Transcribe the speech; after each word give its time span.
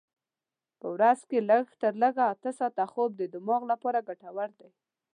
په 0.79 0.87
ورځ 0.93 1.19
کې 1.29 1.39
لږ 1.49 1.65
تر 1.81 1.93
لږه 2.01 2.23
اته 2.33 2.49
ساعته 2.59 2.85
خوب 2.91 3.11
د 3.17 3.21
دماغ 3.33 3.61
لپاره 3.71 4.05
ګټور 4.09 4.49
دی. 4.59 4.69